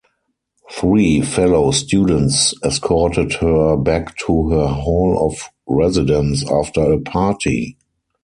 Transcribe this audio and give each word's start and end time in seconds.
Three 0.71 1.21
fellow 1.21 1.69
students 1.69 2.55
escorted 2.65 3.33
her 3.33 3.77
back 3.77 4.17
to 4.25 4.49
her 4.49 4.65
hall 4.65 5.27
of 5.29 5.47
residence 5.67 6.43
after 6.49 6.91
a 6.91 6.99
party. 6.99 7.77